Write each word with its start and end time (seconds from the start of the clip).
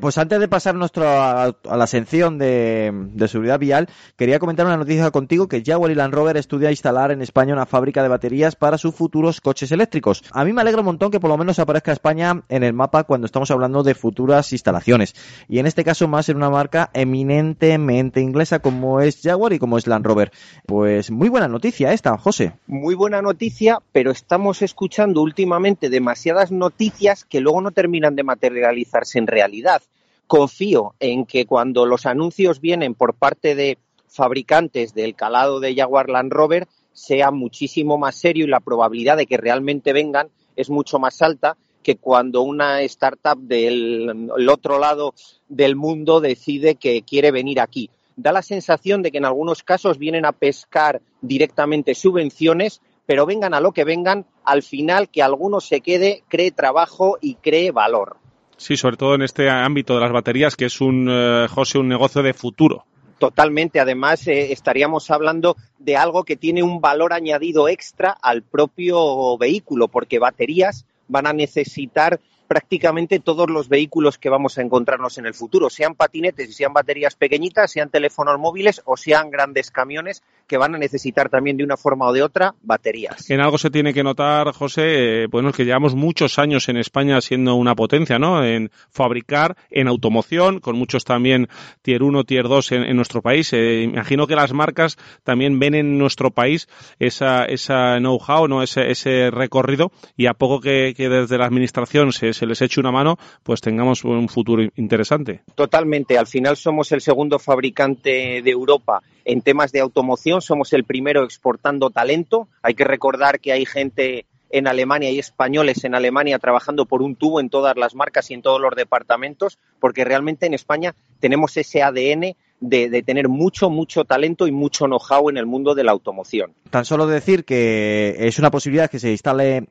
Pues 0.00 0.16
antes 0.16 0.38
de 0.38 0.46
pasar 0.46 0.76
nuestro, 0.76 1.08
a, 1.08 1.56
la 1.64 1.86
sección 1.88 2.38
de, 2.38 2.92
seguridad 3.26 3.58
vial, 3.58 3.88
quería 4.16 4.38
comentar 4.38 4.64
una 4.64 4.76
noticia 4.76 5.10
contigo 5.10 5.48
que 5.48 5.64
Jaguar 5.66 5.90
y 5.90 5.96
Land 5.96 6.14
Rover 6.14 6.36
estudia 6.36 6.70
instalar 6.70 7.10
en 7.10 7.20
España 7.20 7.52
una 7.52 7.66
fábrica 7.66 8.00
de 8.04 8.08
baterías 8.08 8.54
para 8.54 8.78
sus 8.78 8.94
futuros 8.94 9.40
coches 9.40 9.72
eléctricos. 9.72 10.22
A 10.30 10.44
mí 10.44 10.52
me 10.52 10.60
alegra 10.60 10.82
un 10.82 10.86
montón 10.86 11.10
que 11.10 11.18
por 11.18 11.30
lo 11.30 11.36
menos 11.36 11.58
aparezca 11.58 11.90
España 11.90 12.44
en 12.48 12.62
el 12.62 12.74
mapa 12.74 13.02
cuando 13.02 13.24
estamos 13.24 13.50
hablando 13.50 13.82
de 13.82 13.96
futuras 13.96 14.52
instalaciones. 14.52 15.16
Y 15.48 15.58
en 15.58 15.66
este 15.66 15.82
caso 15.82 16.06
más 16.06 16.28
en 16.28 16.36
una 16.36 16.50
marca 16.50 16.90
eminentemente 16.94 18.20
inglesa 18.20 18.60
como 18.60 19.00
es 19.00 19.20
Jaguar 19.20 19.52
y 19.52 19.58
como 19.58 19.78
es 19.78 19.88
Land 19.88 20.06
Rover. 20.06 20.30
Pues 20.64 21.10
muy 21.10 21.28
buena 21.28 21.48
noticia 21.48 21.92
esta, 21.92 22.16
José. 22.18 22.52
Muy 22.68 22.94
buena 22.94 23.20
noticia, 23.20 23.80
pero 23.90 24.12
estamos 24.12 24.62
escuchando 24.62 25.22
últimamente 25.22 25.90
demasiadas 25.90 26.52
noticias 26.52 27.24
que 27.24 27.40
luego 27.40 27.60
no 27.60 27.72
terminan 27.72 28.14
de 28.14 28.22
materializarse 28.22 29.18
en 29.18 29.26
realidad 29.26 29.82
confío 30.28 30.94
en 31.00 31.26
que 31.26 31.46
cuando 31.46 31.86
los 31.86 32.06
anuncios 32.06 32.60
vienen 32.60 32.94
por 32.94 33.14
parte 33.14 33.56
de 33.56 33.78
fabricantes 34.06 34.94
del 34.94 35.16
calado 35.16 35.58
de 35.58 35.74
Jaguar 35.74 36.08
Land 36.08 36.32
Rover 36.32 36.68
sea 36.92 37.30
muchísimo 37.30 37.98
más 37.98 38.16
serio 38.16 38.44
y 38.44 38.48
la 38.48 38.60
probabilidad 38.60 39.16
de 39.16 39.26
que 39.26 39.36
realmente 39.36 39.92
vengan 39.92 40.28
es 40.54 40.70
mucho 40.70 40.98
más 40.98 41.22
alta 41.22 41.56
que 41.82 41.96
cuando 41.96 42.42
una 42.42 42.82
startup 42.82 43.38
del 43.38 44.30
otro 44.50 44.78
lado 44.78 45.14
del 45.48 45.76
mundo 45.76 46.20
decide 46.20 46.74
que 46.74 47.02
quiere 47.02 47.30
venir 47.30 47.60
aquí. 47.60 47.88
Da 48.16 48.32
la 48.32 48.42
sensación 48.42 49.00
de 49.00 49.10
que 49.10 49.18
en 49.18 49.24
algunos 49.24 49.62
casos 49.62 49.96
vienen 49.96 50.26
a 50.26 50.32
pescar 50.32 51.00
directamente 51.22 51.94
subvenciones, 51.94 52.82
pero 53.06 53.24
vengan 53.24 53.54
a 53.54 53.60
lo 53.60 53.72
que 53.72 53.84
vengan, 53.84 54.26
al 54.44 54.62
final 54.62 55.08
que 55.08 55.22
alguno 55.22 55.60
se 55.60 55.80
quede, 55.80 56.24
cree 56.28 56.50
trabajo 56.50 57.16
y 57.20 57.36
cree 57.36 57.70
valor. 57.70 58.16
Sí, 58.58 58.76
sobre 58.76 58.96
todo 58.96 59.14
en 59.14 59.22
este 59.22 59.48
ámbito 59.48 59.94
de 59.94 60.00
las 60.00 60.12
baterías, 60.12 60.56
que 60.56 60.66
es 60.66 60.80
un, 60.80 61.08
eh, 61.08 61.46
José, 61.48 61.78
un 61.78 61.88
negocio 61.88 62.22
de 62.22 62.34
futuro. 62.34 62.84
Totalmente. 63.18 63.80
Además, 63.80 64.26
eh, 64.26 64.52
estaríamos 64.52 65.10
hablando 65.10 65.56
de 65.78 65.96
algo 65.96 66.24
que 66.24 66.36
tiene 66.36 66.62
un 66.62 66.80
valor 66.80 67.12
añadido 67.12 67.68
extra 67.68 68.10
al 68.10 68.42
propio 68.42 69.38
vehículo, 69.38 69.88
porque 69.88 70.18
baterías 70.18 70.86
van 71.06 71.26
a 71.26 71.32
necesitar 71.32 72.20
prácticamente 72.48 73.20
todos 73.20 73.48
los 73.48 73.68
vehículos 73.68 74.18
que 74.18 74.30
vamos 74.30 74.58
a 74.58 74.62
encontrarnos 74.62 75.18
en 75.18 75.26
el 75.26 75.34
futuro, 75.34 75.68
sean 75.70 75.94
patinetes 75.94 76.48
y 76.48 76.52
sean 76.52 76.72
baterías 76.72 77.14
pequeñitas, 77.14 77.70
sean 77.70 77.90
teléfonos 77.90 78.38
móviles 78.40 78.82
o 78.86 78.96
sean 78.96 79.30
grandes 79.30 79.70
camiones 79.70 80.22
que 80.46 80.56
van 80.56 80.74
a 80.74 80.78
necesitar 80.78 81.28
también 81.28 81.58
de 81.58 81.64
una 81.64 81.76
forma 81.76 82.06
o 82.06 82.12
de 82.12 82.22
otra 82.22 82.54
baterías. 82.62 83.28
En 83.30 83.40
algo 83.40 83.58
se 83.58 83.70
tiene 83.70 83.92
que 83.92 84.02
notar, 84.02 84.52
José, 84.52 85.24
eh, 85.24 85.26
bueno, 85.26 85.52
que 85.52 85.66
llevamos 85.66 85.94
muchos 85.94 86.38
años 86.38 86.68
en 86.70 86.78
España 86.78 87.20
siendo 87.20 87.54
una 87.54 87.74
potencia, 87.74 88.18
¿no? 88.18 88.42
En 88.42 88.70
fabricar, 88.90 89.56
en 89.70 89.88
automoción, 89.88 90.60
con 90.60 90.76
muchos 90.76 91.04
también 91.04 91.48
tier 91.82 92.02
1, 92.02 92.24
tier 92.24 92.48
2 92.48 92.72
en, 92.72 92.96
nuestro 92.96 93.20
país. 93.20 93.52
Eh, 93.52 93.82
imagino 93.82 94.26
que 94.26 94.34
las 94.34 94.54
marcas 94.54 94.96
también 95.22 95.58
ven 95.58 95.74
en 95.74 95.98
nuestro 95.98 96.30
país 96.30 96.66
esa, 96.98 97.44
esa 97.44 97.98
know-how, 97.98 98.48
¿no? 98.48 98.62
Ese, 98.62 98.90
ese 98.90 99.30
recorrido 99.30 99.92
y 100.16 100.26
a 100.26 100.32
poco 100.32 100.60
que, 100.60 100.94
que 100.96 101.10
desde 101.10 101.36
la 101.36 101.44
administración 101.44 102.12
se 102.12 102.32
se 102.38 102.46
les 102.46 102.62
eche 102.62 102.80
una 102.80 102.92
mano, 102.92 103.18
pues 103.42 103.60
tengamos 103.60 104.04
un 104.04 104.28
futuro 104.28 104.62
interesante. 104.76 105.42
Totalmente. 105.54 106.18
Al 106.18 106.26
final 106.26 106.56
somos 106.56 106.92
el 106.92 107.00
segundo 107.00 107.38
fabricante 107.38 108.42
de 108.42 108.50
Europa 108.50 109.02
en 109.24 109.42
temas 109.42 109.72
de 109.72 109.80
automoción, 109.80 110.40
somos 110.40 110.72
el 110.72 110.84
primero 110.84 111.24
exportando 111.24 111.90
talento. 111.90 112.48
Hay 112.62 112.74
que 112.74 112.84
recordar 112.84 113.40
que 113.40 113.52
hay 113.52 113.66
gente 113.66 114.24
en 114.50 114.66
Alemania 114.66 115.10
y 115.10 115.18
españoles 115.18 115.84
en 115.84 115.94
Alemania 115.94 116.38
trabajando 116.38 116.86
por 116.86 117.02
un 117.02 117.16
tubo 117.16 117.40
en 117.40 117.50
todas 117.50 117.76
las 117.76 117.94
marcas 117.94 118.30
y 118.30 118.34
en 118.34 118.42
todos 118.42 118.60
los 118.60 118.74
departamentos, 118.74 119.58
porque 119.80 120.04
realmente 120.04 120.46
en 120.46 120.54
España 120.54 120.94
tenemos 121.20 121.56
ese 121.56 121.82
ADN 121.82 122.34
de, 122.60 123.02
tener 123.02 123.28
mucho, 123.28 123.70
mucho 123.70 124.04
talento 124.04 124.46
y 124.46 124.52
mucho 124.52 124.86
know-how 124.86 125.30
en 125.30 125.36
el 125.36 125.46
mundo 125.46 125.74
de 125.74 125.84
la 125.84 125.92
automoción. 125.92 126.52
Tan 126.70 126.84
solo 126.84 127.06
decir 127.06 127.44
que 127.44 128.16
es 128.18 128.38
una 128.38 128.50
posibilidad 128.50 128.90
que 128.90 128.98
se 128.98 129.10
instale 129.10 129.68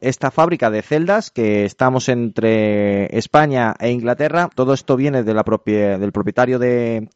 esta 0.00 0.30
fábrica 0.30 0.70
de 0.70 0.82
celdas, 0.82 1.30
que 1.30 1.64
estamos 1.64 2.08
entre 2.08 3.16
España 3.16 3.74
e 3.78 3.90
Inglaterra. 3.90 4.50
Todo 4.54 4.72
esto 4.74 4.96
viene 4.96 5.22
de 5.22 5.34
la 5.34 5.44
propia, 5.44 5.98
del 5.98 6.12
propietario 6.12 6.58
de, 6.58 7.08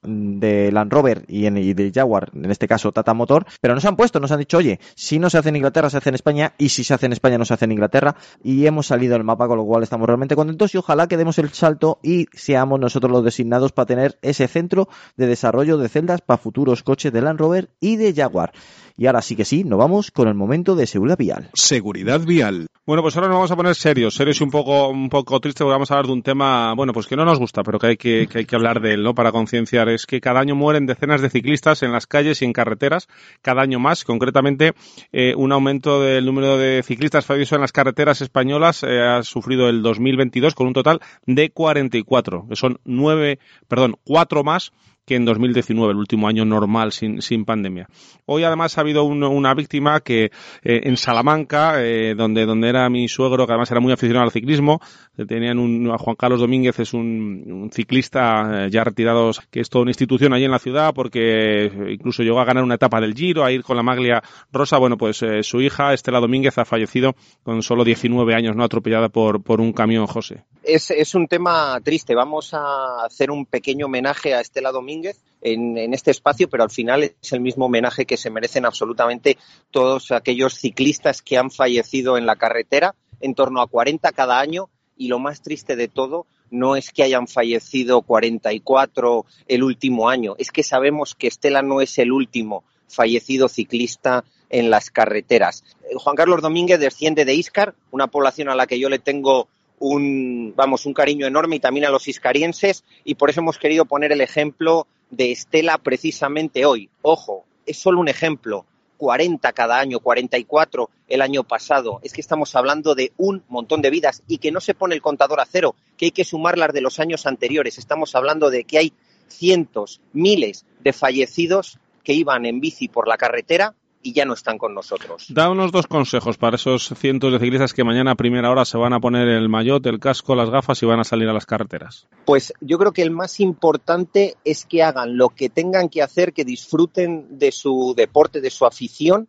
Land 0.72 0.92
Rover 0.92 1.24
y, 1.28 1.48
de 1.74 1.92
Jaguar, 1.92 2.30
en 2.34 2.50
este 2.50 2.68
caso 2.68 2.92
Tata 2.92 3.14
Motor, 3.14 3.46
pero 3.60 3.74
nos 3.74 3.84
han 3.84 3.96
puesto, 3.96 4.20
nos 4.20 4.32
han 4.32 4.38
dicho, 4.38 4.58
oye, 4.58 4.80
si 4.94 5.18
no 5.18 5.30
se 5.30 5.38
hace 5.38 5.48
en 5.48 5.56
Inglaterra, 5.56 5.90
se 5.90 5.96
hace 5.96 6.10
en 6.10 6.14
España, 6.14 6.54
y 6.58 6.68
si 6.68 6.84
se 6.84 6.94
hace 6.94 7.06
en 7.06 7.12
España, 7.12 7.38
no 7.38 7.44
se 7.44 7.54
hace 7.54 7.64
en 7.64 7.72
Inglaterra, 7.72 8.16
y 8.42 8.66
hemos 8.66 8.86
salido 8.86 9.14
del 9.14 9.24
mapa, 9.24 9.48
con 9.48 9.58
lo 9.58 9.64
cual 9.64 9.82
estamos 9.82 10.06
realmente 10.06 10.36
contentos 10.36 10.74
y 10.74 10.78
ojalá 10.78 11.06
que 11.06 11.16
demos 11.16 11.38
el 11.38 11.50
salto 11.50 11.98
y 12.02 12.26
seamos 12.32 12.78
nosotros 12.78 13.10
los 13.10 13.24
designados 13.24 13.72
para 13.72 13.86
tener 13.86 14.18
ese 14.22 14.46
centro 14.48 14.88
de 15.16 15.26
desarrollo 15.26 15.78
de 15.78 15.88
celdas 15.88 16.20
para 16.20 16.38
futuros 16.38 16.82
coches 16.82 17.12
de 17.12 17.22
Land 17.22 17.40
Rover 17.40 17.70
y 17.80 17.96
de 17.96 18.14
Jaguar. 18.14 18.52
Y 19.00 19.06
ahora 19.06 19.22
sí 19.22 19.34
que 19.34 19.46
sí, 19.46 19.64
nos 19.64 19.78
vamos 19.78 20.10
con 20.10 20.28
el 20.28 20.34
momento 20.34 20.76
de 20.76 20.86
seguridad 20.86 21.16
vial. 21.16 21.48
Seguridad 21.54 22.20
vial. 22.20 22.66
Bueno, 22.84 23.00
pues 23.00 23.16
ahora 23.16 23.28
nos 23.28 23.36
vamos 23.36 23.50
a 23.50 23.56
poner 23.56 23.74
serios, 23.74 24.14
serios 24.14 24.38
y 24.42 24.44
un 24.44 24.50
poco, 24.50 24.90
un 24.90 25.08
poco 25.08 25.40
tristes 25.40 25.62
porque 25.62 25.72
vamos 25.72 25.90
a 25.90 25.94
hablar 25.94 26.08
de 26.08 26.12
un 26.12 26.22
tema, 26.22 26.74
bueno, 26.74 26.92
pues 26.92 27.06
que 27.06 27.16
no 27.16 27.24
nos 27.24 27.38
gusta, 27.38 27.62
pero 27.62 27.78
que 27.78 27.86
hay 27.86 27.96
que, 27.96 28.26
que 28.26 28.40
hay 28.40 28.44
que 28.44 28.56
hablar 28.56 28.82
de 28.82 28.92
él, 28.92 29.02
¿no? 29.02 29.14
Para 29.14 29.32
concienciar. 29.32 29.88
Es 29.88 30.04
que 30.04 30.20
cada 30.20 30.40
año 30.40 30.54
mueren 30.54 30.84
decenas 30.84 31.22
de 31.22 31.30
ciclistas 31.30 31.82
en 31.82 31.92
las 31.92 32.06
calles 32.06 32.42
y 32.42 32.44
en 32.44 32.52
carreteras, 32.52 33.08
cada 33.40 33.62
año 33.62 33.80
más. 33.80 34.04
Concretamente, 34.04 34.74
eh, 35.12 35.32
un 35.34 35.50
aumento 35.52 36.02
del 36.02 36.26
número 36.26 36.58
de 36.58 36.82
ciclistas 36.82 37.24
fallecidos 37.24 37.52
en 37.52 37.62
las 37.62 37.72
carreteras 37.72 38.20
españolas 38.20 38.82
eh, 38.82 39.00
ha 39.00 39.22
sufrido 39.22 39.70
el 39.70 39.80
2022 39.80 40.54
con 40.54 40.66
un 40.66 40.74
total 40.74 41.00
de 41.24 41.48
44, 41.48 42.48
que 42.50 42.56
son 42.56 42.80
nueve, 42.84 43.38
perdón, 43.66 43.96
cuatro 44.04 44.44
más 44.44 44.72
que 45.10 45.16
en 45.16 45.24
2019, 45.24 45.90
el 45.90 45.98
último 45.98 46.28
año 46.28 46.44
normal 46.44 46.92
sin, 46.92 47.20
sin 47.20 47.44
pandemia. 47.44 47.88
Hoy 48.26 48.44
además 48.44 48.78
ha 48.78 48.82
habido 48.82 49.02
una 49.02 49.52
víctima 49.54 49.98
que 49.98 50.26
eh, 50.62 50.82
en 50.84 50.96
Salamanca, 50.96 51.82
eh, 51.84 52.14
donde, 52.14 52.46
donde 52.46 52.68
era 52.68 52.88
mi 52.88 53.08
suegro, 53.08 53.44
que 53.44 53.52
además 53.52 53.72
era 53.72 53.80
muy 53.80 53.92
aficionado 53.92 54.26
al 54.26 54.30
ciclismo, 54.30 54.80
tenían 55.26 55.58
un, 55.58 55.90
a 55.90 55.98
Juan 55.98 56.14
Carlos 56.14 56.38
Domínguez, 56.38 56.78
es 56.78 56.94
un, 56.94 57.70
ciclista 57.72 58.66
eh, 58.66 58.70
ya 58.70 58.84
retirado, 58.84 59.32
que 59.50 59.58
es 59.58 59.68
toda 59.68 59.82
una 59.82 59.90
institución 59.90 60.32
allí 60.32 60.44
en 60.44 60.52
la 60.52 60.60
ciudad, 60.60 60.94
porque 60.94 61.72
incluso 61.90 62.22
llegó 62.22 62.38
a 62.38 62.44
ganar 62.44 62.62
una 62.62 62.76
etapa 62.76 63.00
del 63.00 63.14
Giro, 63.14 63.44
a 63.44 63.50
ir 63.50 63.64
con 63.64 63.76
la 63.76 63.82
maglia 63.82 64.22
rosa. 64.52 64.78
Bueno, 64.78 64.96
pues 64.96 65.24
su 65.42 65.60
hija, 65.60 65.92
Estela 65.92 66.20
Domínguez, 66.20 66.56
ha 66.58 66.64
fallecido 66.64 67.16
con 67.42 67.64
solo 67.64 67.82
19 67.82 68.32
años, 68.32 68.54
no 68.54 68.62
atropellada 68.62 69.08
por, 69.08 69.42
por 69.42 69.60
un 69.60 69.72
camión, 69.72 70.06
José. 70.06 70.44
Es, 70.62 70.92
es 70.92 71.16
un 71.16 71.26
tema 71.26 71.80
triste. 71.82 72.14
Vamos 72.14 72.54
a 72.54 73.04
hacer 73.04 73.32
un 73.32 73.44
pequeño 73.44 73.86
homenaje 73.86 74.34
a 74.34 74.40
Estela 74.40 74.70
Domínguez 74.70 74.99
en, 75.42 75.94
este 75.94 76.10
espacio, 76.10 76.48
pero 76.48 76.62
al 76.62 76.70
final 76.70 77.02
es 77.02 77.32
el 77.32 77.40
mismo 77.40 77.66
homenaje 77.66 78.06
que 78.06 78.16
se 78.16 78.30
merecen 78.30 78.64
absolutamente 78.64 79.38
todos 79.70 80.12
aquellos 80.12 80.54
ciclistas 80.54 81.22
que 81.22 81.38
han 81.38 81.50
fallecido 81.50 82.18
en 82.18 82.26
la 82.26 82.36
carretera, 82.36 82.94
en 83.20 83.34
torno 83.34 83.60
a 83.60 83.66
40 83.66 84.12
cada 84.12 84.40
año, 84.40 84.68
y 84.96 85.08
lo 85.08 85.18
más 85.18 85.42
triste 85.42 85.76
de 85.76 85.88
todo 85.88 86.26
no 86.50 86.76
es 86.76 86.90
que 86.90 87.02
hayan 87.02 87.26
fallecido 87.26 88.02
44 88.02 89.24
el 89.46 89.62
último 89.62 90.08
año, 90.08 90.34
es 90.38 90.50
que 90.50 90.62
sabemos 90.62 91.14
que 91.14 91.28
Estela 91.28 91.62
no 91.62 91.80
es 91.80 91.98
el 91.98 92.12
último 92.12 92.64
fallecido 92.88 93.48
ciclista 93.48 94.24
en 94.50 94.68
las 94.68 94.90
carreteras. 94.90 95.64
Juan 95.96 96.16
Carlos 96.16 96.42
Domínguez 96.42 96.80
desciende 96.80 97.24
de 97.24 97.34
Iscar, 97.34 97.74
una 97.92 98.08
población 98.08 98.48
a 98.48 98.56
la 98.56 98.66
que 98.66 98.80
yo 98.80 98.88
le 98.88 98.98
tengo 98.98 99.48
un, 99.80 100.54
vamos, 100.54 100.86
un 100.86 100.94
cariño 100.94 101.26
enorme 101.26 101.56
y 101.56 101.60
también 101.60 101.86
a 101.86 101.90
los 101.90 102.06
iscarienses 102.06 102.84
y 103.02 103.16
por 103.16 103.30
eso 103.30 103.40
hemos 103.40 103.58
querido 103.58 103.86
poner 103.86 104.12
el 104.12 104.20
ejemplo 104.20 104.86
de 105.10 105.32
Estela 105.32 105.78
precisamente 105.78 106.64
hoy. 106.64 106.88
Ojo, 107.02 107.44
es 107.66 107.78
solo 107.78 107.98
un 107.98 108.08
ejemplo. 108.08 108.64
40 108.98 109.50
cada 109.54 109.78
año, 109.78 110.00
44 110.00 110.90
el 111.08 111.22
año 111.22 111.42
pasado. 111.42 112.00
Es 112.02 112.12
que 112.12 112.20
estamos 112.20 112.54
hablando 112.54 112.94
de 112.94 113.12
un 113.16 113.42
montón 113.48 113.80
de 113.80 113.88
vidas 113.88 114.22
y 114.28 114.36
que 114.36 114.52
no 114.52 114.60
se 114.60 114.74
pone 114.74 114.94
el 114.94 115.00
contador 115.00 115.40
a 115.40 115.46
cero, 115.46 115.74
que 115.96 116.06
hay 116.06 116.10
que 116.10 116.24
sumar 116.24 116.58
las 116.58 116.74
de 116.74 116.82
los 116.82 117.00
años 117.00 117.24
anteriores. 117.24 117.78
Estamos 117.78 118.14
hablando 118.14 118.50
de 118.50 118.64
que 118.64 118.76
hay 118.76 118.92
cientos, 119.28 120.02
miles 120.12 120.66
de 120.80 120.92
fallecidos 120.92 121.78
que 122.04 122.12
iban 122.12 122.44
en 122.44 122.60
bici 122.60 122.88
por 122.88 123.08
la 123.08 123.16
carretera 123.16 123.74
y 124.02 124.12
ya 124.12 124.24
no 124.24 124.34
están 124.34 124.58
con 124.58 124.74
nosotros. 124.74 125.26
Da 125.28 125.50
unos 125.50 125.72
dos 125.72 125.86
consejos 125.86 126.38
para 126.38 126.56
esos 126.56 126.88
cientos 126.96 127.32
de 127.32 127.38
ciclistas 127.38 127.74
que 127.74 127.84
mañana 127.84 128.12
a 128.12 128.14
primera 128.14 128.50
hora 128.50 128.64
se 128.64 128.78
van 128.78 128.92
a 128.92 129.00
poner 129.00 129.28
el 129.28 129.48
maillot, 129.48 129.84
el 129.86 130.00
casco, 130.00 130.34
las 130.34 130.50
gafas 130.50 130.82
y 130.82 130.86
van 130.86 131.00
a 131.00 131.04
salir 131.04 131.28
a 131.28 131.32
las 131.32 131.46
carreteras. 131.46 132.06
Pues 132.24 132.52
yo 132.60 132.78
creo 132.78 132.92
que 132.92 133.02
el 133.02 133.10
más 133.10 133.40
importante 133.40 134.36
es 134.44 134.64
que 134.64 134.82
hagan 134.82 135.16
lo 135.16 135.30
que 135.30 135.48
tengan 135.50 135.88
que 135.88 136.02
hacer, 136.02 136.32
que 136.32 136.44
disfruten 136.44 137.38
de 137.38 137.52
su 137.52 137.94
deporte, 137.96 138.40
de 138.40 138.50
su 138.50 138.66
afición, 138.66 139.28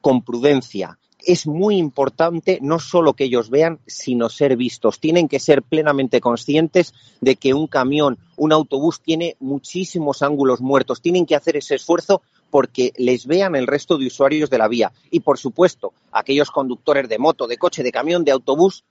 con 0.00 0.22
prudencia. 0.22 0.98
Es 1.18 1.46
muy 1.46 1.76
importante 1.76 2.60
no 2.62 2.78
solo 2.78 3.14
que 3.14 3.24
ellos 3.24 3.50
vean, 3.50 3.80
sino 3.86 4.28
ser 4.28 4.56
vistos. 4.56 5.00
Tienen 5.00 5.28
que 5.28 5.40
ser 5.40 5.62
plenamente 5.62 6.20
conscientes 6.20 6.94
de 7.20 7.34
que 7.34 7.54
un 7.54 7.66
camión, 7.66 8.18
un 8.36 8.52
autobús 8.52 9.00
tiene 9.02 9.36
muchísimos 9.40 10.22
ángulos 10.22 10.60
muertos. 10.60 11.02
Tienen 11.02 11.26
que 11.26 11.34
hacer 11.34 11.56
ese 11.56 11.74
esfuerzo 11.74 12.22
porque 12.50 12.92
les 12.96 13.26
vean 13.26 13.56
el 13.56 13.66
resto 13.66 13.98
de 13.98 14.06
usuarios 14.06 14.50
de 14.50 14.58
la 14.58 14.68
vía. 14.68 14.92
Y, 15.10 15.20
por 15.20 15.38
supuesto, 15.38 15.92
aquellos 16.12 16.50
conductores 16.50 17.08
de 17.08 17.18
moto, 17.18 17.46
de 17.46 17.58
coche, 17.58 17.82
de 17.82 17.92
camión, 17.92 18.24
de 18.24 18.32
autobús, 18.32 18.84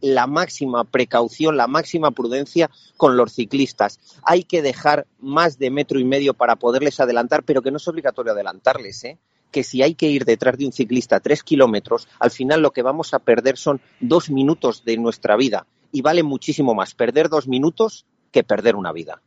la 0.00 0.26
máxima 0.26 0.84
precaución, 0.84 1.56
la 1.56 1.68
máxima 1.68 2.10
prudencia 2.10 2.70
con 2.96 3.16
los 3.16 3.32
ciclistas. 3.32 4.00
Hay 4.24 4.44
que 4.44 4.60
dejar 4.60 5.06
más 5.20 5.58
de 5.58 5.70
metro 5.70 5.98
y 5.98 6.04
medio 6.04 6.34
para 6.34 6.56
poderles 6.56 7.00
adelantar, 7.00 7.44
pero 7.44 7.62
que 7.62 7.70
no 7.70 7.76
es 7.76 7.88
obligatorio 7.88 8.32
adelantarles, 8.32 9.04
¿eh? 9.04 9.18
que 9.52 9.62
si 9.62 9.82
hay 9.82 9.94
que 9.94 10.08
ir 10.08 10.24
detrás 10.24 10.58
de 10.58 10.66
un 10.66 10.72
ciclista 10.72 11.20
tres 11.20 11.42
kilómetros, 11.42 12.08
al 12.18 12.30
final 12.30 12.62
lo 12.62 12.72
que 12.72 12.82
vamos 12.82 13.14
a 13.14 13.20
perder 13.20 13.56
son 13.56 13.80
dos 14.00 14.30
minutos 14.30 14.84
de 14.84 14.96
nuestra 14.96 15.36
vida. 15.36 15.66
Y 15.92 16.00
vale 16.00 16.22
muchísimo 16.22 16.74
más 16.74 16.94
perder 16.94 17.28
dos 17.28 17.46
minutos 17.46 18.06
que 18.32 18.42
perder 18.42 18.74
una 18.76 18.92
vida. 18.92 19.20